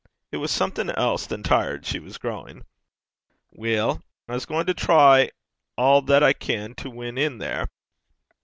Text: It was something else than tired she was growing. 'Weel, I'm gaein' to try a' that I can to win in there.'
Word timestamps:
It 0.31 0.37
was 0.37 0.49
something 0.49 0.89
else 0.89 1.27
than 1.27 1.43
tired 1.43 1.85
she 1.85 1.99
was 1.99 2.17
growing. 2.17 2.65
'Weel, 3.51 4.01
I'm 4.27 4.39
gaein' 4.39 4.65
to 4.65 4.73
try 4.73 5.29
a' 5.77 6.01
that 6.07 6.23
I 6.23 6.33
can 6.33 6.73
to 6.77 6.89
win 6.89 7.19
in 7.19 7.37
there.' 7.37 7.67